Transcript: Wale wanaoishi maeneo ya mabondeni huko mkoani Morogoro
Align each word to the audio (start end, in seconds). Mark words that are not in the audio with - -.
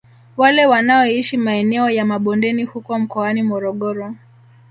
Wale 0.37 0.65
wanaoishi 0.65 1.37
maeneo 1.37 1.89
ya 1.89 2.05
mabondeni 2.05 2.63
huko 2.63 2.99
mkoani 2.99 3.43
Morogoro 3.43 4.15